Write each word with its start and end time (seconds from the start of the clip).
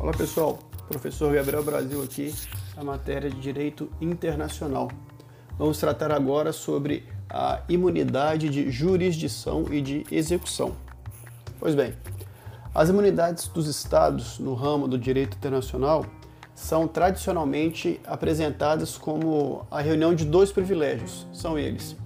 Olá 0.00 0.12
pessoal, 0.12 0.60
professor 0.86 1.34
Gabriel 1.34 1.64
Brasil 1.64 2.00
aqui, 2.00 2.32
a 2.76 2.84
matéria 2.84 3.28
de 3.28 3.40
Direito 3.40 3.90
Internacional. 4.00 4.88
Vamos 5.58 5.78
tratar 5.78 6.12
agora 6.12 6.52
sobre 6.52 7.02
a 7.28 7.62
imunidade 7.68 8.48
de 8.48 8.70
jurisdição 8.70 9.64
e 9.72 9.80
de 9.80 10.06
execução. 10.08 10.76
Pois 11.58 11.74
bem, 11.74 11.94
as 12.72 12.88
imunidades 12.88 13.48
dos 13.48 13.66
estados 13.66 14.38
no 14.38 14.54
ramo 14.54 14.86
do 14.86 14.96
direito 14.96 15.36
internacional 15.36 16.06
são 16.54 16.86
tradicionalmente 16.86 18.00
apresentadas 18.06 18.96
como 18.96 19.66
a 19.68 19.80
reunião 19.80 20.14
de 20.14 20.24
dois 20.24 20.52
privilégios. 20.52 21.26
São 21.32 21.58
eles: 21.58 21.96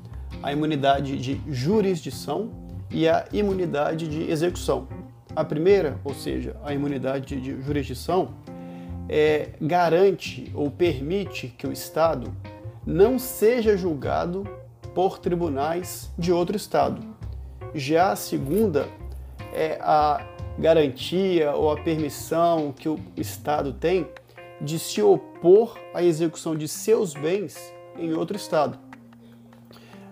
a 0.42 0.50
imunidade 0.50 1.18
de 1.18 1.42
jurisdição 1.46 2.50
e 2.90 3.06
a 3.06 3.26
imunidade 3.34 4.08
de 4.08 4.30
execução. 4.30 5.01
A 5.34 5.44
primeira, 5.44 5.98
ou 6.04 6.14
seja, 6.14 6.56
a 6.62 6.74
imunidade 6.74 7.40
de 7.40 7.62
jurisdição, 7.62 8.34
é, 9.08 9.50
garante 9.60 10.50
ou 10.54 10.70
permite 10.70 11.48
que 11.48 11.66
o 11.66 11.72
Estado 11.72 12.34
não 12.86 13.18
seja 13.18 13.76
julgado 13.76 14.46
por 14.94 15.18
tribunais 15.18 16.10
de 16.18 16.32
outro 16.32 16.56
Estado. 16.56 17.02
Já 17.74 18.12
a 18.12 18.16
segunda 18.16 18.88
é 19.54 19.78
a 19.80 20.26
garantia 20.58 21.52
ou 21.52 21.70
a 21.70 21.80
permissão 21.80 22.72
que 22.72 22.88
o 22.88 22.98
Estado 23.16 23.72
tem 23.72 24.06
de 24.60 24.78
se 24.78 25.00
opor 25.00 25.78
à 25.94 26.02
execução 26.02 26.54
de 26.54 26.68
seus 26.68 27.14
bens 27.14 27.56
em 27.98 28.12
outro 28.12 28.36
Estado. 28.36 28.78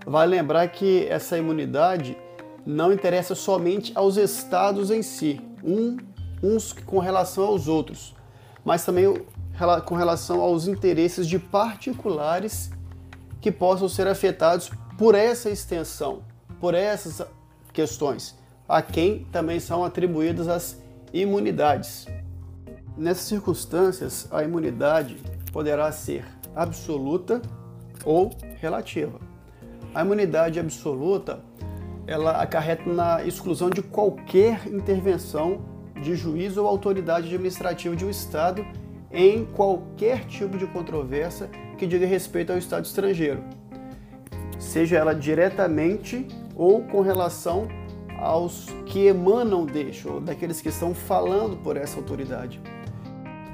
Vale 0.06 0.36
lembrar 0.36 0.66
que 0.68 1.06
essa 1.08 1.36
imunidade 1.36 2.16
não 2.64 2.92
interessa 2.92 3.34
somente 3.34 3.92
aos 3.94 4.16
estados 4.16 4.90
em 4.90 5.02
si, 5.02 5.40
um, 5.64 5.96
uns 6.42 6.72
com 6.72 6.98
relação 6.98 7.44
aos 7.44 7.68
outros, 7.68 8.14
mas 8.64 8.84
também 8.84 9.06
com 9.84 9.94
relação 9.94 10.40
aos 10.40 10.66
interesses 10.66 11.26
de 11.26 11.38
particulares 11.38 12.70
que 13.40 13.52
possam 13.52 13.88
ser 13.88 14.06
afetados 14.06 14.70
por 14.96 15.14
essa 15.14 15.50
extensão, 15.50 16.22
por 16.60 16.74
essas 16.74 17.22
questões, 17.72 18.34
a 18.68 18.82
quem 18.82 19.24
também 19.32 19.60
são 19.60 19.84
atribuídas 19.84 20.48
as 20.48 20.80
imunidades. 21.12 22.06
Nessas 22.96 23.24
circunstâncias, 23.24 24.28
a 24.30 24.42
imunidade 24.42 25.16
poderá 25.52 25.90
ser 25.90 26.24
absoluta 26.54 27.40
ou 28.04 28.30
relativa. 28.60 29.20
A 29.94 30.02
imunidade 30.02 30.60
absoluta 30.60 31.40
ela 32.06 32.42
acarreta 32.42 32.90
na 32.92 33.24
exclusão 33.24 33.70
de 33.70 33.82
qualquer 33.82 34.66
intervenção 34.66 35.60
de 36.00 36.14
juiz 36.14 36.56
ou 36.56 36.66
autoridade 36.66 37.26
administrativa 37.26 37.94
de 37.94 38.04
um 38.04 38.10
Estado 38.10 38.64
em 39.12 39.44
qualquer 39.44 40.24
tipo 40.26 40.56
de 40.56 40.66
controvérsia 40.66 41.48
que 41.76 41.86
diga 41.86 42.06
respeito 42.06 42.52
ao 42.52 42.58
Estado 42.58 42.84
estrangeiro, 42.84 43.42
seja 44.58 44.98
ela 44.98 45.14
diretamente 45.14 46.26
ou 46.54 46.82
com 46.82 47.00
relação 47.00 47.66
aos 48.18 48.66
que 48.86 49.06
emanam 49.06 49.64
deste, 49.64 50.06
ou 50.06 50.20
daqueles 50.20 50.60
que 50.60 50.68
estão 50.68 50.94
falando 50.94 51.56
por 51.56 51.76
essa 51.76 51.98
autoridade. 51.98 52.60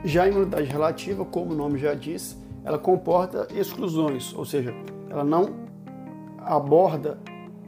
Já 0.05 0.25
a 0.25 0.29
imunidade 0.29 0.67
relativa, 0.67 1.25
como 1.25 1.53
o 1.53 1.57
nome 1.57 1.79
já 1.79 1.95
diz, 1.95 2.37
ela 2.65 2.79
comporta 2.79 3.47
exclusões, 3.55 4.35
ou 4.35 4.45
seja, 4.45 4.75
ela 5.09 5.25
não 5.25 5.55
aborda 6.39 7.19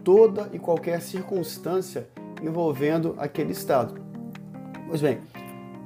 toda 0.08 0.48
e 0.54 0.58
qualquer 0.58 1.02
circunstância 1.02 2.08
envolvendo 2.42 3.14
aquele 3.18 3.52
Estado. 3.52 4.00
Pois 4.86 5.02
bem, 5.02 5.20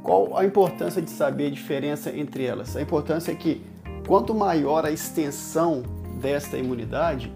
qual 0.01 0.37
a 0.39 0.45
importância 0.45 1.03
de 1.03 1.11
saber 1.11 1.49
a 1.49 1.51
diferença 1.51 2.09
entre 2.17 2.45
elas? 2.45 2.77
A 2.77 2.81
importância 2.81 3.33
é 3.33 3.35
que 3.35 3.67
quanto 4.07 4.33
maior 4.33 4.87
a 4.87 4.93
extensão 4.93 5.83
desta 6.21 6.57
imunidade, 6.57 7.33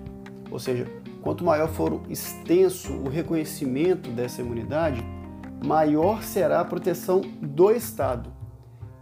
ou 0.48 0.60
seja, 0.60 0.86
quanto 1.22 1.44
maior 1.44 1.66
for 1.70 1.92
o 1.92 2.02
extenso 2.08 2.92
o 2.92 3.08
reconhecimento 3.08 4.08
dessa 4.10 4.40
imunidade, 4.40 5.04
maior 5.64 6.22
será 6.22 6.60
a 6.60 6.64
proteção 6.64 7.20
do 7.42 7.72
Estado 7.72 8.32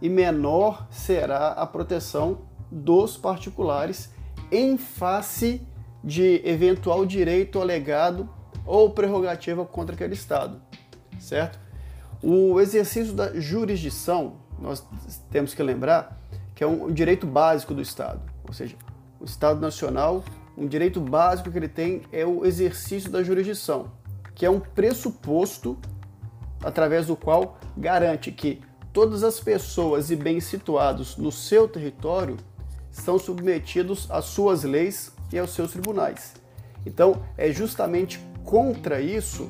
e 0.01 0.09
menor 0.09 0.87
será 0.89 1.49
a 1.49 1.67
proteção 1.67 2.39
dos 2.71 3.15
particulares 3.15 4.09
em 4.51 4.75
face 4.75 5.61
de 6.05 6.39
eventual 6.45 7.03
direito 7.03 7.59
alegado 7.59 8.29
ou 8.63 8.91
prerrogativa 8.91 9.65
contra 9.65 9.95
aquele 9.95 10.13
Estado, 10.13 10.61
certo? 11.19 11.59
O 12.21 12.61
exercício 12.61 13.11
da 13.11 13.39
jurisdição, 13.39 14.37
nós 14.59 14.85
temos 15.31 15.55
que 15.55 15.63
lembrar 15.63 16.21
que 16.53 16.63
é 16.63 16.67
um 16.67 16.91
direito 16.91 17.25
básico 17.25 17.73
do 17.73 17.81
Estado, 17.81 18.21
ou 18.47 18.53
seja, 18.53 18.75
o 19.19 19.25
Estado 19.25 19.59
Nacional, 19.59 20.23
um 20.55 20.67
direito 20.67 21.01
básico 21.01 21.51
que 21.51 21.57
ele 21.57 21.67
tem 21.67 22.03
é 22.11 22.23
o 22.23 22.45
exercício 22.45 23.09
da 23.09 23.23
jurisdição, 23.23 23.91
que 24.35 24.45
é 24.45 24.49
um 24.49 24.59
pressuposto 24.59 25.77
através 26.63 27.07
do 27.07 27.15
qual 27.15 27.57
garante 27.75 28.31
que 28.31 28.61
todas 28.93 29.23
as 29.23 29.39
pessoas 29.39 30.11
e 30.11 30.15
bens 30.15 30.45
situados 30.45 31.17
no 31.17 31.31
seu 31.31 31.67
território 31.67 32.37
são 32.91 33.19
submetidos 33.19 34.09
às 34.09 34.25
suas 34.25 34.63
leis 34.63 35.14
e 35.31 35.39
aos 35.39 35.53
seus 35.53 35.71
tribunais. 35.71 36.33
Então, 36.85 37.23
é 37.37 37.51
justamente 37.51 38.19
contra 38.43 39.01
isso 39.01 39.49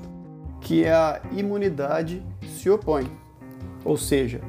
que 0.61 0.87
a 0.87 1.21
imunidade 1.31 2.23
se 2.57 2.69
opõe. 2.69 3.09
Ou 3.83 3.97
seja, 3.97 4.41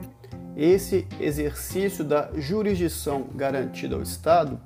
esse 0.56 1.06
exercício 1.20 2.02
da 2.02 2.30
jurisdição 2.34 3.26
garantida 3.34 3.96
ao 3.96 4.02
Estado 4.02 4.58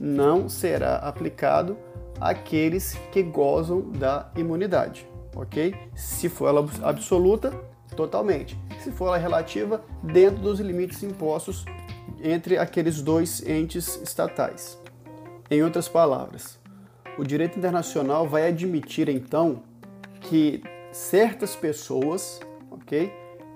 não 0.00 0.48
será 0.48 0.96
aplicado 0.96 1.76
àqueles 2.20 2.94
que 3.12 3.22
gozam 3.22 3.90
da 3.90 4.30
imunidade, 4.36 5.06
ok? 5.36 5.74
Se 5.94 6.28
for 6.28 6.48
ela 6.48 6.66
absoluta, 6.82 7.50
totalmente. 7.94 8.58
Se 8.82 8.90
for 8.90 9.08
ela 9.08 9.18
relativa, 9.18 9.84
dentro 10.02 10.40
dos 10.40 10.60
limites 10.60 11.02
impostos 11.02 11.64
entre 12.22 12.56
aqueles 12.56 13.02
dois 13.02 13.46
entes 13.46 14.00
estatais. 14.02 14.78
Em 15.50 15.62
outras 15.62 15.88
palavras, 15.88 16.58
o 17.18 17.24
direito 17.24 17.58
internacional 17.58 18.26
vai 18.26 18.48
admitir 18.48 19.08
então 19.08 19.62
que 20.20 20.62
certas 20.90 21.54
pessoas, 21.54 22.40
ok, 22.70 23.12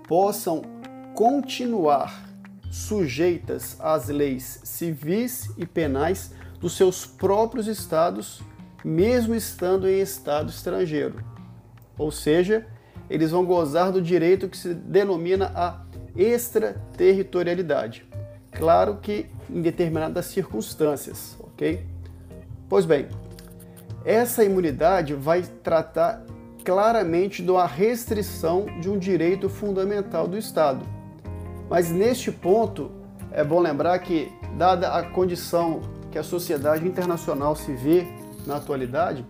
possam 0.07 0.63
continuar 1.15 2.29
sujeitas 2.71 3.77
às 3.81 4.09
leis 4.09 4.61
civis 4.65 5.51
e 5.57 5.65
penais 5.65 6.35
dos 6.61 6.77
seus 6.77 7.07
próprios 7.07 7.67
estados, 7.67 8.43
mesmo 8.85 9.35
estando 9.35 9.89
em 9.89 10.01
estado 10.01 10.51
estrangeiro. 10.51 11.25
Ou 11.97 12.11
seja, 12.11 12.67
eles 13.09 13.31
vão 13.31 13.47
gozar 13.47 13.91
do 13.91 14.03
direito 14.03 14.49
que 14.49 14.57
se 14.57 14.75
denomina 14.75 15.51
a 15.55 15.83
extraterritorialidade. 16.15 18.07
Claro 18.53 18.99
que 19.01 19.27
em 19.49 19.63
determinadas 19.63 20.27
circunstâncias, 20.27 21.39
ok? 21.59 21.85
Pois 22.69 22.85
bem, 22.85 23.09
essa 24.05 24.45
imunidade 24.45 25.13
vai 25.13 25.43
tratar 25.43 26.23
claramente 26.65 27.43
de 27.43 27.51
uma 27.51 27.67
restrição 27.67 28.67
de 28.81 28.89
um 28.89 28.97
direito 28.97 29.49
fundamental 29.49 30.29
do 30.29 30.39
Estado. 30.39 30.87
Mas 31.69 31.91
neste 31.91 32.31
ponto, 32.31 32.93
é 33.33 33.43
bom 33.43 33.59
lembrar 33.59 33.99
que, 33.99 34.31
dada 34.57 34.93
a 34.93 35.03
condição 35.03 35.81
que 36.13 36.19
a 36.19 36.23
sociedade 36.23 36.87
internacional 36.87 37.57
se 37.57 37.73
vê 37.75 38.07
na 38.47 38.57
atualidade, 38.57 39.27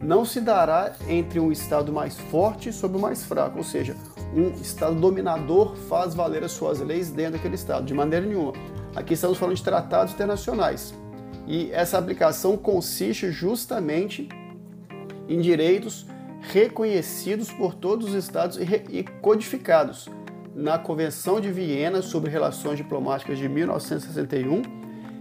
não 0.00 0.24
se 0.24 0.40
dará 0.40 0.92
entre 1.08 1.40
um 1.40 1.50
Estado 1.50 1.92
mais 1.92 2.18
forte 2.18 2.72
sobre 2.72 2.98
o 2.98 3.00
mais 3.00 3.24
fraco, 3.24 3.58
ou 3.58 3.64
seja, 3.64 3.96
um 4.34 4.50
Estado 4.60 4.94
dominador 4.94 5.76
faz 5.88 6.14
valer 6.14 6.44
as 6.44 6.52
suas 6.52 6.80
leis 6.80 7.10
dentro 7.10 7.32
daquele 7.32 7.54
Estado, 7.54 7.86
de 7.86 7.94
maneira 7.94 8.26
nenhuma. 8.26 8.52
Aqui 8.94 9.14
estamos 9.14 9.38
falando 9.38 9.56
de 9.56 9.64
tratados 9.64 10.12
internacionais. 10.12 10.94
E 11.46 11.70
essa 11.72 11.98
aplicação 11.98 12.56
consiste 12.56 13.30
justamente 13.30 14.28
em 15.28 15.40
direitos 15.40 16.06
reconhecidos 16.40 17.50
por 17.50 17.74
todos 17.74 18.08
os 18.08 18.14
estados 18.14 18.58
e 18.58 19.04
codificados 19.20 20.08
na 20.54 20.78
Convenção 20.78 21.40
de 21.40 21.50
Viena 21.50 22.02
sobre 22.02 22.30
Relações 22.30 22.76
Diplomáticas 22.76 23.38
de 23.38 23.48
1961 23.48 24.62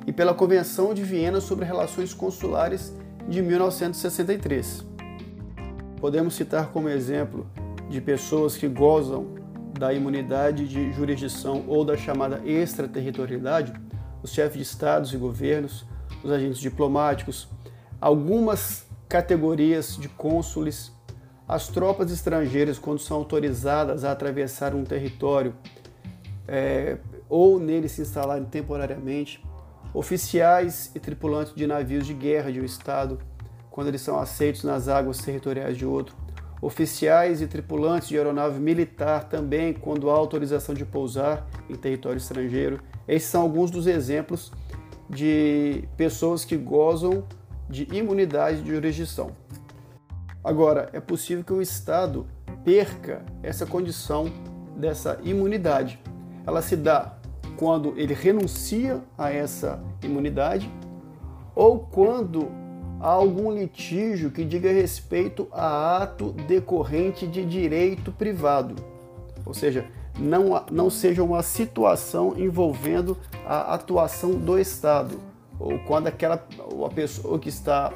e 0.08 0.14
pela 0.14 0.34
Convenção 0.34 0.94
de 0.94 1.04
Viena 1.04 1.40
sobre 1.40 1.66
Relações 1.66 2.14
Consulares 2.14 2.94
de 3.28 3.42
1963. 3.42 4.86
Podemos 5.98 6.34
citar 6.34 6.72
como 6.72 6.90
exemplo 6.90 7.46
de 7.90 8.02
pessoas 8.02 8.56
que 8.58 8.68
gozam 8.68 9.36
da 9.78 9.94
imunidade 9.94 10.68
de 10.68 10.92
jurisdição 10.94 11.64
ou 11.68 11.86
da 11.86 11.96
chamada 11.96 12.42
extraterritorialidade, 12.46 13.74
os 14.24 14.32
chefes 14.32 14.58
de 14.58 14.64
estados 14.64 15.14
e 15.14 15.18
governos, 15.18 15.86
os 16.24 16.32
agentes 16.32 16.60
diplomáticos, 16.60 17.48
algumas 18.00 18.86
categorias 19.08 19.98
de 19.98 20.08
cônsules, 20.08 20.92
as 21.48 21.68
tropas 21.68 22.12
estrangeiras, 22.12 22.78
quando 22.78 23.00
são 23.00 23.18
autorizadas 23.18 24.04
a 24.04 24.12
atravessar 24.12 24.76
um 24.76 24.84
território, 24.84 25.56
é, 26.48 26.98
ou 27.28 27.60
neles 27.60 27.94
se 27.94 28.02
instalarem 28.02 28.46
temporariamente, 28.46 29.44
oficiais 29.94 30.92
e 30.94 31.00
tripulantes 31.00 31.54
de 31.56 31.66
navios 31.66 32.06
de 32.06 32.14
guerra 32.14 32.52
de 32.52 32.62
um 32.62 32.66
Estado, 32.66 33.20
quando 33.72 33.88
eles 33.88 34.02
são 34.02 34.20
aceitos 34.20 34.64
nas 34.64 34.88
águas 34.88 35.18
territoriais 35.20 35.78
de 35.78 35.86
outro, 35.86 36.16
oficiais 36.62 37.42
e 37.42 37.48
tripulantes 37.48 38.10
de 38.10 38.18
aeronave 38.18 38.60
militar 38.60 39.24
também, 39.24 39.74
quando 39.74 40.10
há 40.10 40.14
autorização 40.14 40.76
de 40.76 40.86
pousar 40.86 41.48
em 41.70 41.76
território 41.76 42.18
estrangeiro. 42.18 42.80
Esses 43.08 43.30
são 43.30 43.42
alguns 43.42 43.72
dos 43.72 43.88
exemplos 43.88 44.52
de 45.10 45.84
pessoas 45.98 46.46
que 46.46 46.56
gozam 46.56 47.24
de 47.70 47.88
imunidade 47.92 48.62
de 48.62 48.70
jurisdição. 48.70 49.32
Agora, 50.44 50.90
é 50.94 51.00
possível 51.00 51.44
que 51.44 51.54
o 51.54 51.62
Estado 51.62 52.26
perca 52.64 53.24
essa 53.44 53.66
condição 53.66 54.32
dessa 54.76 55.20
imunidade. 55.24 56.00
Ela 56.46 56.62
se 56.62 56.76
dá 56.76 57.18
quando 57.58 57.94
ele 57.98 58.14
renuncia 58.14 59.02
a 59.18 59.32
essa 59.32 59.84
imunidade 60.02 60.72
ou 61.54 61.80
quando 61.80 62.48
há 63.00 63.10
algum 63.10 63.52
litígio 63.52 64.32
que 64.32 64.46
diga 64.46 64.72
respeito 64.72 65.48
a 65.52 66.02
ato 66.02 66.32
decorrente 66.48 67.28
de 67.28 67.46
direito 67.46 68.12
privado. 68.12 68.76
Ou 69.46 69.54
seja, 69.54 69.90
não, 70.20 70.64
não 70.72 70.90
seja 70.90 71.24
uma 71.24 71.42
situação 71.42 72.34
envolvendo 72.38 73.18
a 73.46 73.74
atuação 73.74 74.32
do 74.32 74.60
Estado, 74.60 75.20
ou 75.60 75.80
quando 75.80 76.08
aquela 76.08 76.36
a 76.86 76.90
pessoa 76.90 77.40
que 77.40 77.50
está 77.50 77.92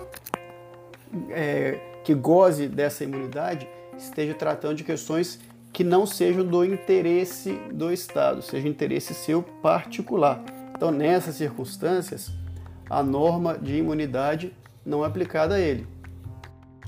é, 1.30 1.80
que 2.04 2.14
goze 2.14 2.68
dessa 2.68 3.04
imunidade 3.04 3.68
esteja 3.98 4.34
tratando 4.34 4.78
de 4.78 4.84
questões 4.84 5.40
que 5.72 5.84
não 5.84 6.06
sejam 6.06 6.46
do 6.46 6.64
interesse 6.64 7.54
do 7.72 7.92
Estado, 7.92 8.42
seja 8.42 8.68
interesse 8.68 9.14
seu 9.14 9.42
particular. 9.42 10.44
Então, 10.76 10.92
nessas 10.92 11.36
circunstâncias, 11.36 12.32
a 12.90 13.02
norma 13.02 13.58
de 13.58 13.78
imunidade 13.78 14.54
não 14.86 15.04
é 15.04 15.08
aplicada 15.08 15.56
a 15.56 15.60
ele. 15.60 15.88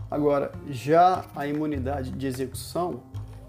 Agora, 0.09 0.51
já 0.69 1.25
a 1.35 1.47
imunidade 1.47 2.11
de 2.11 2.27
execução, 2.27 3.01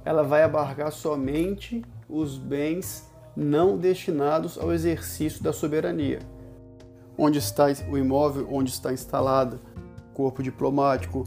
ela 0.06 0.22
vai 0.22 0.44
abarcar 0.44 0.92
somente 0.92 1.84
os 2.08 2.38
bens 2.38 3.10
não 3.36 3.76
destinados 3.76 4.56
ao 4.56 4.72
exercício 4.72 5.42
da 5.42 5.52
soberania. 5.52 6.20
Onde 7.18 7.40
está 7.40 7.66
o 7.90 7.98
imóvel, 7.98 8.46
onde 8.50 8.70
está 8.70 8.92
instalado 8.92 9.58
corpo 10.14 10.44
diplomático, 10.44 11.26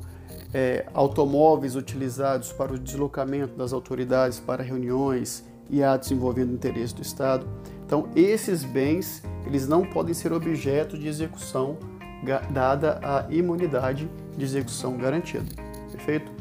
é, 0.54 0.86
automóveis 0.94 1.76
utilizados 1.76 2.54
para 2.54 2.74
o 2.74 2.80
deslocamento 2.80 3.56
das 3.56 3.74
autoridades 3.74 4.40
para 4.40 4.64
reuniões 4.64 5.46
e 5.70 5.84
atos 5.84 6.10
envolvendo 6.12 6.52
o 6.52 6.56
interesse 6.56 6.96
do 6.96 7.02
Estado. 7.02 7.46
Então, 7.86 8.08
esses 8.16 8.64
bens, 8.64 9.22
eles 9.46 9.68
não 9.68 9.86
podem 9.86 10.14
ser 10.14 10.32
objeto 10.32 10.98
de 10.98 11.08
execução 11.08 11.78
dada 12.52 13.00
a 13.04 13.32
imunidade 13.32 14.10
de 14.38 14.44
execução 14.44 14.98
garantida. 14.98 15.46
Perfeito? 15.92 16.39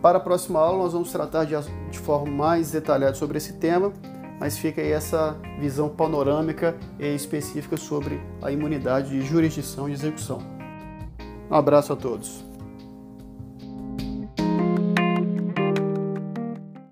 Para 0.00 0.18
a 0.18 0.20
próxima 0.20 0.60
aula, 0.60 0.84
nós 0.84 0.92
vamos 0.92 1.10
tratar 1.10 1.44
de, 1.44 1.54
de 1.90 1.98
forma 1.98 2.30
mais 2.30 2.70
detalhada 2.70 3.14
sobre 3.14 3.38
esse 3.38 3.54
tema, 3.54 3.92
mas 4.38 4.56
fica 4.56 4.80
aí 4.80 4.92
essa 4.92 5.36
visão 5.58 5.88
panorâmica 5.88 6.76
e 6.98 7.14
específica 7.14 7.76
sobre 7.76 8.20
a 8.40 8.52
imunidade 8.52 9.10
de 9.10 9.22
jurisdição 9.22 9.88
e 9.88 9.92
execução. 9.92 10.38
Um 11.50 11.54
abraço 11.54 11.92
a 11.92 11.96
todos. 11.96 12.47